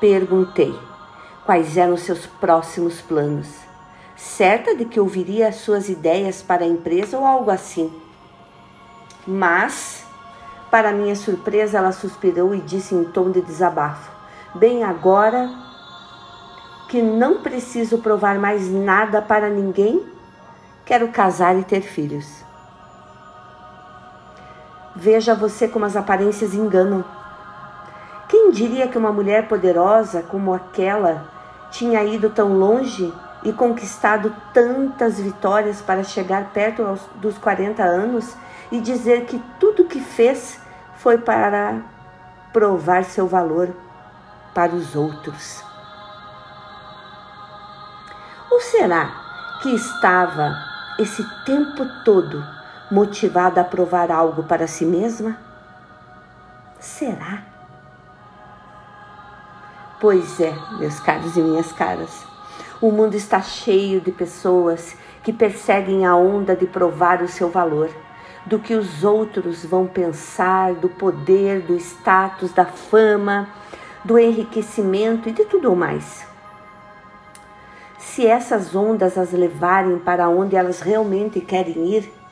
Perguntei 0.00 0.76
quais 1.46 1.76
eram 1.76 1.96
seus 1.96 2.26
próximos 2.26 3.00
planos, 3.00 3.46
certa 4.16 4.74
de 4.74 4.86
que 4.86 4.98
ouviria 4.98 5.52
suas 5.52 5.88
ideias 5.88 6.42
para 6.42 6.64
a 6.64 6.66
empresa 6.66 7.16
ou 7.16 7.24
algo 7.24 7.48
assim. 7.48 7.92
Mas, 9.24 10.04
para 10.68 10.90
minha 10.90 11.14
surpresa, 11.14 11.78
ela 11.78 11.92
suspirou 11.92 12.52
e 12.56 12.60
disse 12.60 12.92
em 12.92 13.04
tom 13.04 13.30
de 13.30 13.40
desabafo: 13.40 14.10
Bem, 14.52 14.82
agora 14.82 15.48
que 16.88 17.00
não 17.00 17.40
preciso 17.40 17.98
provar 17.98 18.36
mais 18.36 18.68
nada 18.68 19.22
para 19.22 19.48
ninguém, 19.48 20.04
quero 20.84 21.06
casar 21.12 21.56
e 21.56 21.62
ter 21.62 21.82
filhos. 21.82 22.43
Veja 24.96 25.34
você 25.34 25.66
como 25.66 25.84
as 25.84 25.96
aparências 25.96 26.54
enganam. 26.54 27.04
Quem 28.28 28.50
diria 28.50 28.86
que 28.86 28.96
uma 28.96 29.12
mulher 29.12 29.48
poderosa 29.48 30.22
como 30.22 30.54
aquela 30.54 31.26
tinha 31.70 32.02
ido 32.04 32.30
tão 32.30 32.56
longe 32.56 33.12
e 33.42 33.52
conquistado 33.52 34.34
tantas 34.52 35.18
vitórias 35.18 35.82
para 35.82 36.04
chegar 36.04 36.50
perto 36.52 36.98
dos 37.16 37.36
40 37.38 37.82
anos 37.82 38.36
e 38.70 38.80
dizer 38.80 39.26
que 39.26 39.42
tudo 39.58 39.84
que 39.84 40.00
fez 40.00 40.60
foi 40.96 41.18
para 41.18 41.82
provar 42.52 43.04
seu 43.04 43.26
valor 43.26 43.74
para 44.54 44.72
os 44.72 44.94
outros? 44.94 45.62
Ou 48.50 48.60
será 48.60 49.10
que 49.60 49.74
estava 49.74 50.56
esse 50.98 51.24
tempo 51.44 51.84
todo 52.04 52.53
motivada 52.94 53.60
a 53.60 53.64
provar 53.64 54.12
algo 54.12 54.44
para 54.44 54.68
si 54.68 54.86
mesma? 54.86 55.36
Será? 56.78 57.42
Pois 60.00 60.38
é, 60.38 60.54
meus 60.78 61.00
caros 61.00 61.36
e 61.36 61.40
minhas 61.40 61.72
caras, 61.72 62.24
o 62.80 62.92
mundo 62.92 63.16
está 63.16 63.42
cheio 63.42 64.00
de 64.00 64.12
pessoas 64.12 64.96
que 65.24 65.32
perseguem 65.32 66.06
a 66.06 66.14
onda 66.14 66.54
de 66.54 66.66
provar 66.66 67.20
o 67.20 67.26
seu 67.26 67.50
valor, 67.50 67.90
do 68.46 68.60
que 68.60 68.74
os 68.74 69.02
outros 69.02 69.64
vão 69.64 69.88
pensar, 69.88 70.74
do 70.74 70.88
poder, 70.88 71.62
do 71.62 71.74
status, 71.74 72.52
da 72.52 72.64
fama, 72.64 73.48
do 74.04 74.16
enriquecimento 74.20 75.28
e 75.28 75.32
de 75.32 75.44
tudo 75.46 75.74
mais. 75.74 76.24
Se 77.98 78.24
essas 78.24 78.72
ondas 78.76 79.18
as 79.18 79.32
levarem 79.32 79.98
para 79.98 80.28
onde 80.28 80.54
elas 80.54 80.80
realmente 80.80 81.40
querem 81.40 81.96
ir, 81.96 82.23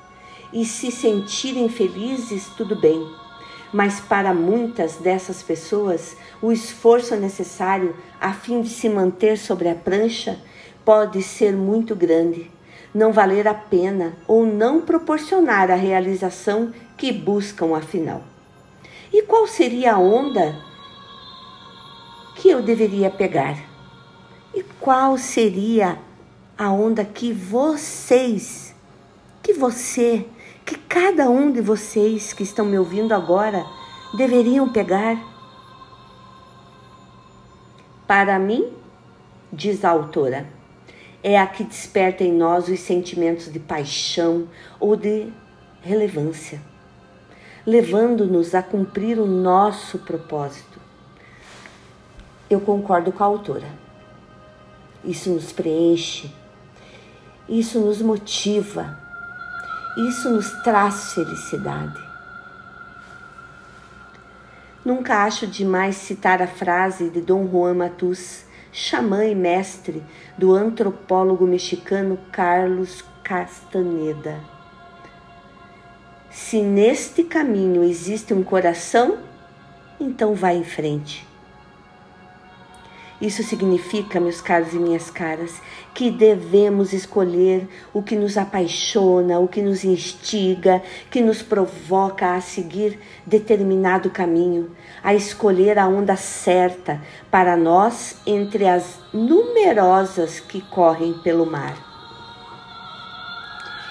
e 0.52 0.64
se 0.64 0.90
sentirem 0.90 1.68
felizes, 1.68 2.48
tudo 2.56 2.76
bem. 2.76 3.06
Mas 3.72 4.00
para 4.00 4.34
muitas 4.34 4.96
dessas 4.96 5.42
pessoas, 5.42 6.16
o 6.42 6.52
esforço 6.52 7.16
necessário 7.16 7.96
a 8.20 8.32
fim 8.32 8.60
de 8.60 8.68
se 8.68 8.88
manter 8.88 9.38
sobre 9.38 9.68
a 9.68 9.74
prancha 9.74 10.38
pode 10.84 11.22
ser 11.22 11.56
muito 11.56 11.96
grande, 11.96 12.50
não 12.94 13.12
valer 13.12 13.48
a 13.48 13.54
pena 13.54 14.14
ou 14.28 14.44
não 14.44 14.82
proporcionar 14.82 15.70
a 15.70 15.74
realização 15.74 16.72
que 16.98 17.10
buscam 17.10 17.74
afinal. 17.74 18.22
E 19.12 19.22
qual 19.22 19.46
seria 19.46 19.94
a 19.94 19.98
onda 19.98 20.54
que 22.36 22.50
eu 22.50 22.62
deveria 22.62 23.10
pegar? 23.10 23.58
E 24.54 24.62
qual 24.78 25.16
seria 25.16 25.98
a 26.58 26.70
onda 26.70 27.04
que 27.04 27.32
vocês, 27.32 28.74
que 29.42 29.54
você 29.54 30.26
que 30.64 30.76
cada 30.76 31.28
um 31.28 31.52
de 31.52 31.60
vocês 31.60 32.32
que 32.32 32.42
estão 32.42 32.64
me 32.64 32.78
ouvindo 32.78 33.12
agora 33.12 33.64
deveriam 34.16 34.72
pegar? 34.72 35.16
Para 38.06 38.38
mim, 38.38 38.72
diz 39.52 39.84
a 39.84 39.90
autora, 39.90 40.46
é 41.22 41.38
a 41.38 41.46
que 41.46 41.64
desperta 41.64 42.24
em 42.24 42.32
nós 42.32 42.68
os 42.68 42.80
sentimentos 42.80 43.50
de 43.50 43.58
paixão 43.58 44.48
ou 44.80 44.96
de 44.96 45.32
relevância, 45.80 46.60
levando-nos 47.66 48.54
a 48.54 48.62
cumprir 48.62 49.18
o 49.18 49.26
nosso 49.26 49.98
propósito. 49.98 50.80
eu 52.50 52.60
concordo 52.60 53.10
com 53.10 53.24
a 53.24 53.26
autora. 53.26 53.68
Isso 55.02 55.30
nos 55.30 55.52
preenche, 55.52 56.30
isso 57.48 57.80
nos 57.80 58.02
motiva, 58.02 59.01
isso 59.96 60.30
nos 60.30 60.50
traz 60.62 61.12
felicidade. 61.12 62.00
Nunca 64.84 65.24
acho 65.24 65.46
demais 65.46 65.96
citar 65.96 66.42
a 66.42 66.46
frase 66.46 67.08
de 67.08 67.20
Dom 67.20 67.46
Juan 67.48 67.74
Matus, 67.74 68.44
xamã 68.72 69.24
e 69.24 69.34
mestre 69.34 70.02
do 70.36 70.54
antropólogo 70.54 71.46
mexicano 71.46 72.18
Carlos 72.32 73.04
Castaneda. 73.22 74.40
Se 76.30 76.62
neste 76.62 77.22
caminho 77.22 77.84
existe 77.84 78.32
um 78.32 78.42
coração, 78.42 79.18
então 80.00 80.34
vá 80.34 80.52
em 80.52 80.64
frente. 80.64 81.31
Isso 83.22 83.44
significa, 83.44 84.18
meus 84.18 84.40
caros 84.40 84.72
e 84.72 84.78
minhas 84.80 85.08
caras, 85.08 85.62
que 85.94 86.10
devemos 86.10 86.92
escolher 86.92 87.68
o 87.94 88.02
que 88.02 88.16
nos 88.16 88.36
apaixona, 88.36 89.38
o 89.38 89.46
que 89.46 89.62
nos 89.62 89.84
instiga, 89.84 90.82
que 91.08 91.20
nos 91.20 91.40
provoca 91.40 92.34
a 92.34 92.40
seguir 92.40 92.98
determinado 93.24 94.10
caminho, 94.10 94.72
a 95.04 95.14
escolher 95.14 95.78
a 95.78 95.86
onda 95.86 96.16
certa 96.16 97.00
para 97.30 97.56
nós 97.56 98.16
entre 98.26 98.66
as 98.66 98.98
numerosas 99.12 100.40
que 100.40 100.60
correm 100.60 101.12
pelo 101.22 101.46
mar. 101.46 101.91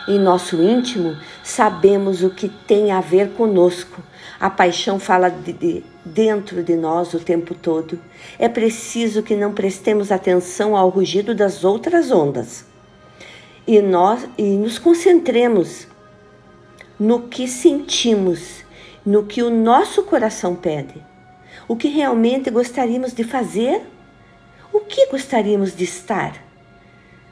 Em 0.07 0.19
nosso 0.19 0.61
íntimo, 0.61 1.15
sabemos 1.43 2.23
o 2.23 2.29
que 2.29 2.49
tem 2.49 2.91
a 2.91 3.01
ver 3.01 3.31
conosco. 3.33 4.01
A 4.39 4.49
paixão 4.49 4.99
fala 4.99 5.29
de, 5.29 5.53
de 5.53 5.83
dentro 6.03 6.63
de 6.63 6.75
nós 6.75 7.13
o 7.13 7.19
tempo 7.19 7.53
todo. 7.53 7.99
É 8.39 8.49
preciso 8.49 9.21
que 9.21 9.35
não 9.35 9.53
prestemos 9.53 10.11
atenção 10.11 10.75
ao 10.75 10.89
rugido 10.89 11.35
das 11.35 11.63
outras 11.63 12.11
ondas 12.11 12.65
e 13.67 13.81
nós 13.81 14.27
e 14.37 14.43
nos 14.57 14.79
concentremos 14.79 15.87
no 16.99 17.27
que 17.27 17.47
sentimos, 17.47 18.63
no 19.05 19.23
que 19.23 19.41
o 19.41 19.49
nosso 19.49 20.03
coração 20.03 20.55
pede. 20.55 21.01
O 21.67 21.75
que 21.75 21.87
realmente 21.87 22.49
gostaríamos 22.49 23.13
de 23.13 23.23
fazer? 23.23 23.81
O 24.73 24.81
que 24.81 25.07
gostaríamos 25.07 25.75
de 25.75 25.83
estar? 25.83 26.50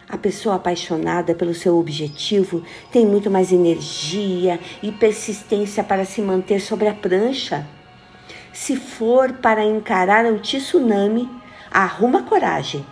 A 0.09 0.17
pessoa 0.17 0.55
apaixonada 0.55 1.35
pelo 1.35 1.53
seu 1.53 1.77
objetivo 1.77 2.63
tem 2.91 3.05
muito 3.05 3.29
mais 3.29 3.51
energia 3.51 4.59
e 4.81 4.91
persistência 4.91 5.83
para 5.83 6.03
se 6.03 6.21
manter 6.21 6.59
sobre 6.59 6.87
a 6.87 6.93
prancha 6.93 7.67
se 8.51 8.75
for 8.75 9.33
para 9.33 9.63
encarar 9.63 10.25
o 10.25 10.39
tsunami, 10.39 11.29
arruma 11.71 12.23
coragem. 12.23 12.85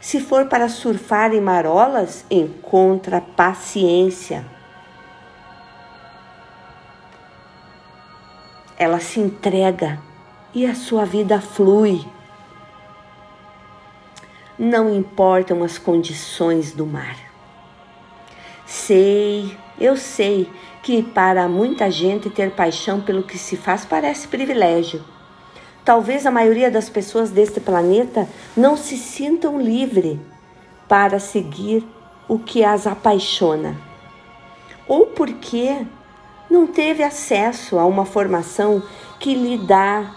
Se 0.00 0.20
for 0.20 0.46
para 0.46 0.68
surfar 0.68 1.32
em 1.32 1.40
marolas, 1.40 2.24
encontra 2.30 3.20
paciência. 3.20 4.44
Ela 8.78 9.00
se 9.00 9.20
entrega 9.20 10.00
e 10.54 10.66
a 10.66 10.74
sua 10.74 11.04
vida 11.04 11.40
flui. 11.40 12.04
Não 14.64 14.94
importam 14.94 15.64
as 15.64 15.76
condições 15.76 16.70
do 16.70 16.86
mar. 16.86 17.16
Sei, 18.64 19.58
eu 19.76 19.96
sei 19.96 20.48
que 20.84 21.02
para 21.02 21.48
muita 21.48 21.90
gente 21.90 22.30
ter 22.30 22.52
paixão 22.52 23.00
pelo 23.00 23.24
que 23.24 23.36
se 23.36 23.56
faz 23.56 23.84
parece 23.84 24.28
privilégio. 24.28 25.02
Talvez 25.84 26.26
a 26.26 26.30
maioria 26.30 26.70
das 26.70 26.88
pessoas 26.88 27.30
deste 27.30 27.58
planeta 27.58 28.28
não 28.56 28.76
se 28.76 28.96
sintam 28.96 29.60
livre 29.60 30.20
para 30.86 31.18
seguir 31.18 31.84
o 32.28 32.38
que 32.38 32.62
as 32.62 32.86
apaixona. 32.86 33.76
Ou 34.86 35.06
porque 35.06 35.84
não 36.48 36.68
teve 36.68 37.02
acesso 37.02 37.80
a 37.80 37.84
uma 37.84 38.04
formação 38.04 38.80
que 39.18 39.34
lhe 39.34 39.58
dá 39.58 40.14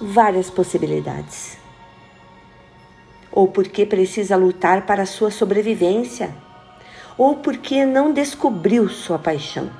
várias 0.00 0.48
possibilidades. 0.48 1.59
Ou 3.32 3.48
porque 3.48 3.86
precisa 3.86 4.36
lutar 4.36 4.86
para 4.86 5.06
sua 5.06 5.30
sobrevivência. 5.30 6.34
Ou 7.16 7.36
porque 7.36 7.84
não 7.84 8.12
descobriu 8.12 8.88
sua 8.88 9.18
paixão 9.18 9.70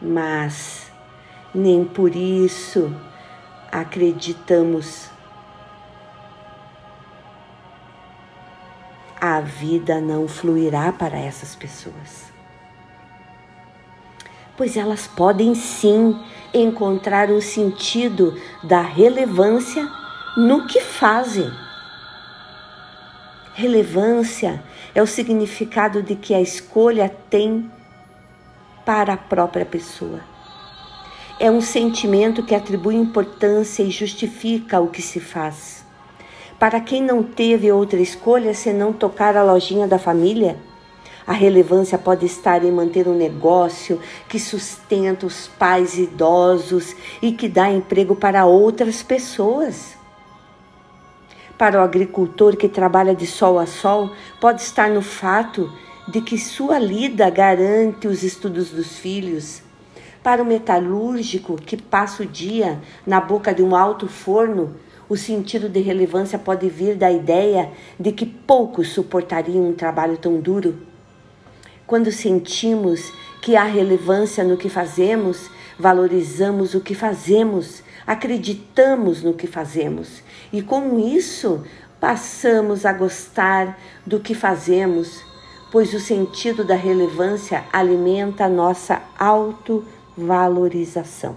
mas 0.00 0.90
nem 1.54 1.84
por 1.84 2.14
isso 2.14 2.94
acreditamos. 3.70 5.10
A 9.20 9.40
vida 9.40 10.00
não 10.00 10.28
fluirá 10.28 10.92
para 10.92 11.18
essas 11.18 11.56
pessoas. 11.56 12.32
Pois 14.56 14.76
elas 14.76 15.06
podem 15.06 15.54
sim 15.54 16.20
encontrar 16.54 17.30
o 17.30 17.42
sentido 17.42 18.40
da 18.62 18.80
relevância 18.80 19.88
no 20.38 20.68
que 20.68 20.80
fazem. 20.80 21.50
Relevância 23.54 24.62
é 24.94 25.02
o 25.02 25.06
significado 25.06 26.00
de 26.00 26.14
que 26.14 26.32
a 26.32 26.40
escolha 26.40 27.12
tem 27.28 27.68
para 28.86 29.14
a 29.14 29.16
própria 29.16 29.66
pessoa. 29.66 30.20
É 31.40 31.50
um 31.50 31.60
sentimento 31.60 32.44
que 32.44 32.54
atribui 32.54 32.94
importância 32.94 33.82
e 33.82 33.90
justifica 33.90 34.80
o 34.80 34.86
que 34.86 35.02
se 35.02 35.18
faz. 35.18 35.84
Para 36.56 36.80
quem 36.80 37.02
não 37.02 37.20
teve 37.20 37.72
outra 37.72 37.98
escolha 37.98 38.54
senão 38.54 38.92
tocar 38.92 39.36
a 39.36 39.42
lojinha 39.42 39.88
da 39.88 39.98
família, 39.98 40.56
a 41.26 41.32
relevância 41.32 41.98
pode 41.98 42.26
estar 42.26 42.64
em 42.64 42.70
manter 42.70 43.08
um 43.08 43.14
negócio 43.16 44.00
que 44.28 44.38
sustenta 44.38 45.26
os 45.26 45.48
pais 45.48 45.98
idosos 45.98 46.94
e 47.20 47.32
que 47.32 47.48
dá 47.48 47.68
emprego 47.68 48.14
para 48.14 48.46
outras 48.46 49.02
pessoas. 49.02 49.97
Para 51.58 51.80
o 51.80 51.82
agricultor 51.82 52.56
que 52.56 52.68
trabalha 52.68 53.12
de 53.12 53.26
sol 53.26 53.58
a 53.58 53.66
sol, 53.66 54.12
pode 54.40 54.62
estar 54.62 54.88
no 54.88 55.02
fato 55.02 55.72
de 56.06 56.20
que 56.20 56.38
sua 56.38 56.78
lida 56.78 57.28
garante 57.30 58.06
os 58.06 58.22
estudos 58.22 58.70
dos 58.70 58.96
filhos. 58.96 59.60
Para 60.22 60.40
o 60.40 60.46
metalúrgico 60.46 61.56
que 61.56 61.76
passa 61.76 62.22
o 62.22 62.26
dia 62.26 62.80
na 63.04 63.20
boca 63.20 63.52
de 63.52 63.60
um 63.60 63.74
alto 63.74 64.06
forno, 64.06 64.76
o 65.08 65.16
sentido 65.16 65.68
de 65.68 65.80
relevância 65.80 66.38
pode 66.38 66.68
vir 66.68 66.94
da 66.94 67.10
ideia 67.10 67.72
de 67.98 68.12
que 68.12 68.24
poucos 68.24 68.90
suportariam 68.90 69.68
um 69.68 69.72
trabalho 69.72 70.16
tão 70.16 70.40
duro. 70.40 70.76
Quando 71.88 72.12
sentimos 72.12 73.12
que 73.42 73.56
há 73.56 73.64
relevância 73.64 74.44
no 74.44 74.56
que 74.56 74.68
fazemos, 74.68 75.50
valorizamos 75.76 76.74
o 76.74 76.80
que 76.80 76.94
fazemos, 76.94 77.82
acreditamos 78.06 79.24
no 79.24 79.34
que 79.34 79.48
fazemos 79.48 80.22
e 80.52 80.62
com 80.62 80.98
isso 80.98 81.64
passamos 82.00 82.86
a 82.86 82.92
gostar 82.92 83.78
do 84.06 84.20
que 84.20 84.34
fazemos 84.34 85.28
pois 85.70 85.92
o 85.92 86.00
sentido 86.00 86.64
da 86.64 86.74
relevância 86.74 87.62
alimenta 87.72 88.46
a 88.46 88.48
nossa 88.48 89.02
autovalorização. 89.18 91.36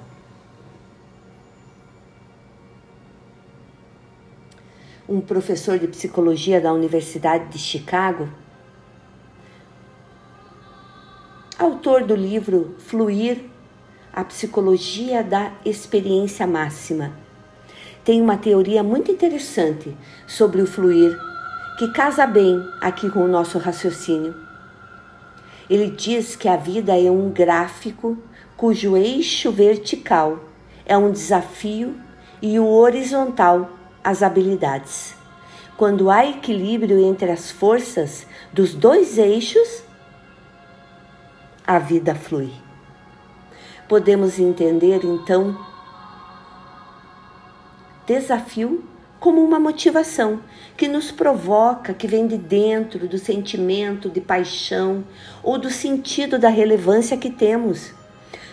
Um 5.08 5.19
professor 5.19 5.78
de 5.78 5.88
psicologia 5.88 6.62
da 6.62 6.71
Universidade 6.71 7.50
de 7.50 7.60
Chicago, 7.60 8.30
autor 11.60 12.06
do 12.06 12.15
livro 12.15 12.78
Fluir, 12.80 13.43
a 14.13 14.24
psicologia 14.24 15.21
da 15.21 15.52
experiência 15.65 16.47
máxima, 16.47 17.13
tem 18.04 18.22
uma 18.22 18.38
teoria 18.38 18.84
muito 18.84 19.12
interessante 19.12 19.96
sobre 20.28 20.62
o 20.62 20.68
fluir 20.68 21.18
que 21.78 21.92
casa 21.94 22.28
bem 22.28 22.64
aqui 22.80 23.10
com 23.10 23.24
o 23.24 23.28
nosso 23.28 23.58
raciocínio. 23.58 24.36
Ele 25.70 25.90
diz 25.90 26.36
que 26.36 26.48
a 26.48 26.56
vida 26.56 27.00
é 27.00 27.10
um 27.10 27.30
gráfico 27.30 28.18
cujo 28.58 28.96
eixo 28.96 29.52
vertical 29.52 30.40
é 30.86 30.98
um 30.98 31.12
desafio 31.12 31.96
e 32.42 32.60
o 32.60 32.68
horizontal 32.68 33.70
as 34.04 34.22
habilidades. 34.22 35.16
Quando 35.78 36.10
há 36.10 36.26
equilíbrio 36.26 37.00
entre 37.00 37.32
as 37.32 37.50
forças 37.50 38.28
dos 38.52 38.74
dois 38.74 39.18
eixos, 39.18 39.84
a 41.66 41.80
vida 41.80 42.14
flui. 42.14 42.52
Podemos 43.88 44.38
entender 44.38 45.00
então 45.04 45.58
desafio 48.06 48.84
como 49.22 49.44
uma 49.44 49.60
motivação 49.60 50.42
que 50.76 50.88
nos 50.88 51.12
provoca, 51.12 51.94
que 51.94 52.08
vem 52.08 52.26
de 52.26 52.38
dentro 52.38 53.08
do 53.08 53.20
sentimento 53.20 54.10
de 54.10 54.20
paixão 54.20 55.04
ou 55.44 55.60
do 55.60 55.70
sentido 55.70 56.40
da 56.40 56.50
relevância 56.50 57.16
que 57.16 57.30
temos. 57.30 57.94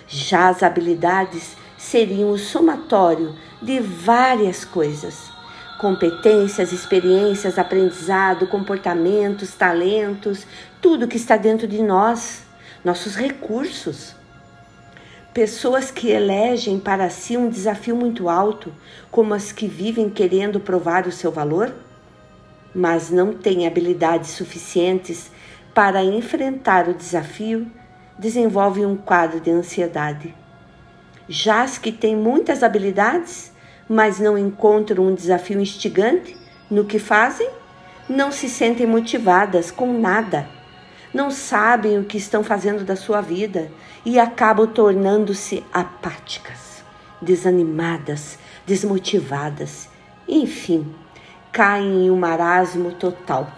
Já 0.06 0.48
as 0.50 0.62
habilidades 0.62 1.56
seriam 1.78 2.30
o 2.30 2.38
somatório 2.38 3.34
de 3.62 3.80
várias 3.80 4.62
coisas: 4.62 5.30
competências, 5.80 6.70
experiências, 6.70 7.58
aprendizado, 7.58 8.46
comportamentos, 8.46 9.54
talentos, 9.54 10.46
tudo 10.82 11.08
que 11.08 11.16
está 11.16 11.38
dentro 11.38 11.66
de 11.66 11.82
nós, 11.82 12.42
nossos 12.84 13.16
recursos. 13.16 14.17
Pessoas 15.38 15.92
que 15.92 16.10
elegem 16.10 16.80
para 16.80 17.08
si 17.08 17.36
um 17.36 17.48
desafio 17.48 17.94
muito 17.94 18.28
alto, 18.28 18.74
como 19.08 19.34
as 19.34 19.52
que 19.52 19.68
vivem 19.68 20.10
querendo 20.10 20.58
provar 20.58 21.06
o 21.06 21.12
seu 21.12 21.30
valor, 21.30 21.72
mas 22.74 23.08
não 23.08 23.32
têm 23.32 23.64
habilidades 23.64 24.30
suficientes 24.30 25.30
para 25.72 26.02
enfrentar 26.02 26.88
o 26.88 26.92
desafio, 26.92 27.70
desenvolvem 28.18 28.84
um 28.84 28.96
quadro 28.96 29.38
de 29.38 29.48
ansiedade. 29.48 30.34
Já 31.28 31.62
as 31.62 31.78
que 31.78 31.92
têm 31.92 32.16
muitas 32.16 32.64
habilidades, 32.64 33.52
mas 33.88 34.18
não 34.18 34.36
encontram 34.36 35.06
um 35.06 35.14
desafio 35.14 35.60
instigante 35.60 36.36
no 36.68 36.84
que 36.84 36.98
fazem, 36.98 37.48
não 38.08 38.32
se 38.32 38.48
sentem 38.48 38.88
motivadas 38.88 39.70
com 39.70 40.00
nada, 40.00 40.48
não 41.14 41.30
sabem 41.30 41.96
o 41.96 42.04
que 42.04 42.18
estão 42.18 42.42
fazendo 42.42 42.84
da 42.84 42.96
sua 42.96 43.20
vida 43.20 43.70
e 44.04 44.18
acabam 44.18 44.66
tornando-se 44.66 45.64
apáticas, 45.72 46.82
desanimadas, 47.20 48.38
desmotivadas, 48.66 49.88
enfim, 50.26 50.94
caem 51.52 52.06
em 52.06 52.10
um 52.10 52.18
marasmo 52.18 52.92
total. 52.92 53.50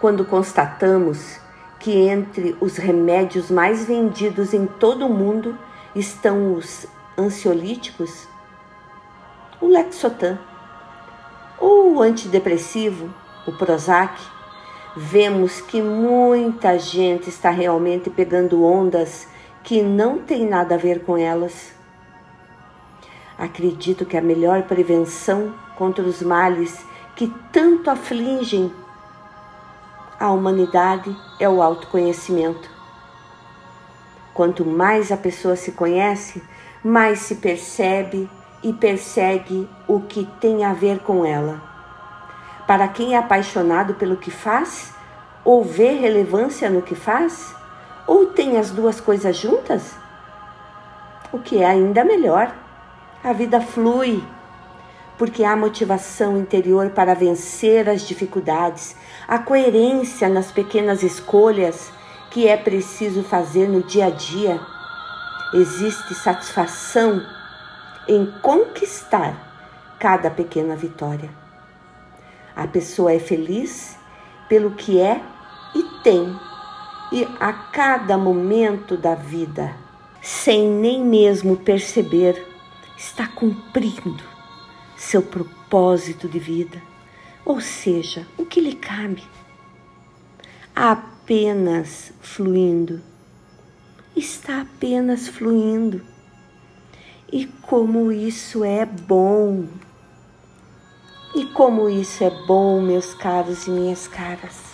Quando 0.00 0.24
constatamos 0.24 1.38
que 1.78 1.92
entre 1.92 2.56
os 2.60 2.76
remédios 2.76 3.50
mais 3.50 3.84
vendidos 3.86 4.54
em 4.54 4.66
todo 4.66 5.06
o 5.06 5.12
mundo 5.12 5.58
estão 5.94 6.54
os 6.54 6.86
ansiolíticos, 7.18 8.26
o 9.60 9.68
Lexotan, 9.68 10.38
ou 11.58 11.94
o 11.94 12.02
antidepressivo, 12.02 13.12
o 13.46 13.52
Prozac, 13.52 14.20
vemos 14.96 15.60
que 15.60 15.80
muita 15.80 16.78
gente 16.78 17.28
está 17.28 17.50
realmente 17.50 18.10
pegando 18.10 18.64
ondas 18.64 19.26
que 19.62 19.80
não 19.82 20.18
tem 20.18 20.46
nada 20.46 20.74
a 20.74 20.78
ver 20.78 21.04
com 21.04 21.16
elas. 21.16 21.72
Acredito 23.38 24.04
que 24.04 24.16
a 24.16 24.22
melhor 24.22 24.62
prevenção 24.62 25.54
contra 25.76 26.04
os 26.04 26.22
males 26.22 26.84
que 27.16 27.32
tanto 27.50 27.90
afligem 27.90 28.72
a 30.18 30.30
humanidade 30.30 31.16
é 31.40 31.48
o 31.48 31.62
autoconhecimento. 31.62 32.70
Quanto 34.32 34.64
mais 34.64 35.10
a 35.10 35.16
pessoa 35.16 35.56
se 35.56 35.72
conhece, 35.72 36.42
mais 36.82 37.20
se 37.20 37.36
percebe 37.36 38.28
e 38.62 38.72
persegue 38.72 39.68
o 39.88 40.00
que 40.00 40.24
tem 40.40 40.64
a 40.64 40.72
ver 40.72 41.00
com 41.00 41.24
ela. 41.24 41.71
Para 42.72 42.88
quem 42.88 43.12
é 43.12 43.18
apaixonado 43.18 43.92
pelo 43.92 44.16
que 44.16 44.30
faz, 44.30 44.94
ou 45.44 45.62
vê 45.62 45.90
relevância 45.90 46.70
no 46.70 46.80
que 46.80 46.94
faz, 46.94 47.54
ou 48.06 48.28
tem 48.28 48.56
as 48.56 48.70
duas 48.70 48.98
coisas 48.98 49.36
juntas, 49.36 49.94
o 51.30 51.38
que 51.38 51.58
é 51.58 51.66
ainda 51.66 52.02
melhor. 52.02 52.50
A 53.22 53.30
vida 53.34 53.60
flui 53.60 54.24
porque 55.18 55.44
há 55.44 55.54
motivação 55.54 56.38
interior 56.38 56.88
para 56.92 57.14
vencer 57.14 57.90
as 57.90 58.08
dificuldades, 58.08 58.96
a 59.28 59.38
coerência 59.38 60.26
nas 60.30 60.50
pequenas 60.50 61.02
escolhas 61.02 61.92
que 62.30 62.48
é 62.48 62.56
preciso 62.56 63.22
fazer 63.22 63.68
no 63.68 63.82
dia 63.82 64.06
a 64.06 64.10
dia. 64.10 64.58
Existe 65.52 66.14
satisfação 66.14 67.22
em 68.08 68.32
conquistar 68.40 69.34
cada 69.98 70.30
pequena 70.30 70.74
vitória. 70.74 71.41
A 72.54 72.66
pessoa 72.66 73.12
é 73.12 73.18
feliz 73.18 73.96
pelo 74.48 74.72
que 74.72 75.00
é 75.00 75.22
e 75.74 75.82
tem, 76.02 76.38
e 77.10 77.24
a 77.40 77.52
cada 77.52 78.16
momento 78.18 78.96
da 78.96 79.14
vida, 79.14 79.74
sem 80.20 80.68
nem 80.68 81.04
mesmo 81.04 81.56
perceber, 81.56 82.46
está 82.96 83.26
cumprindo 83.26 84.22
seu 84.96 85.22
propósito 85.22 86.28
de 86.28 86.38
vida, 86.38 86.80
ou 87.44 87.60
seja, 87.60 88.26
o 88.38 88.46
que 88.46 88.60
lhe 88.60 88.74
cabe. 88.74 89.22
Apenas 90.74 92.12
fluindo. 92.20 93.00
Está 94.16 94.60
apenas 94.60 95.28
fluindo. 95.28 96.00
E 97.30 97.46
como 97.46 98.12
isso 98.12 98.64
é 98.64 98.86
bom. 98.86 99.66
E 101.34 101.46
como 101.46 101.88
isso 101.88 102.22
é 102.22 102.30
bom, 102.46 102.80
meus 102.80 103.14
caros 103.14 103.66
e 103.66 103.70
minhas 103.70 104.06
caras. 104.06 104.72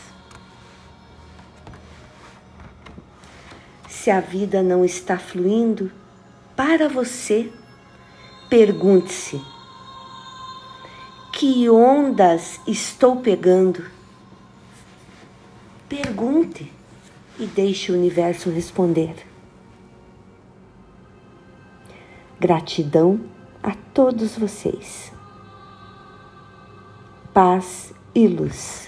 Se 3.89 4.11
a 4.11 4.21
vida 4.21 4.63
não 4.63 4.85
está 4.85 5.19
fluindo 5.19 5.93
para 6.57 6.89
você, 6.89 7.53
pergunte-se 8.49 9.41
que 11.39 11.71
ondas 11.71 12.61
estou 12.67 13.21
pegando? 13.21 13.89
Pergunte 15.89 16.73
e 17.39 17.47
deixe 17.47 17.93
o 17.93 17.95
universo 17.95 18.51
responder. 18.51 19.15
Gratidão 22.41 23.21
a 23.63 23.75
todos 23.95 24.37
vocês. 24.37 25.13
Paz 27.39 27.93
e 28.17 28.27
luz. 28.27 28.88